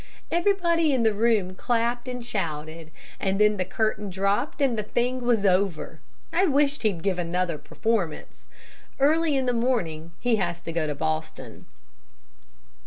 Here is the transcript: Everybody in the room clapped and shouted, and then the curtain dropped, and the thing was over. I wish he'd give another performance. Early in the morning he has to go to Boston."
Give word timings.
Everybody 0.31 0.91
in 0.93 1.03
the 1.03 1.13
room 1.13 1.53
clapped 1.53 2.07
and 2.07 2.25
shouted, 2.25 2.89
and 3.19 3.39
then 3.39 3.57
the 3.57 3.63
curtain 3.65 4.09
dropped, 4.09 4.59
and 4.59 4.75
the 4.75 4.81
thing 4.81 5.19
was 5.21 5.45
over. 5.45 5.99
I 6.33 6.47
wish 6.47 6.79
he'd 6.81 7.03
give 7.03 7.19
another 7.19 7.59
performance. 7.59 8.45
Early 8.99 9.35
in 9.35 9.45
the 9.45 9.53
morning 9.53 10.13
he 10.19 10.37
has 10.37 10.59
to 10.61 10.71
go 10.73 10.87
to 10.87 10.95
Boston." 10.95 11.67